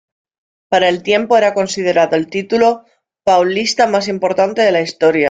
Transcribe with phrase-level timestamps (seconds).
[0.67, 2.85] Para el tiempo, era considerado el título
[3.23, 5.19] paulista más importante de la historia.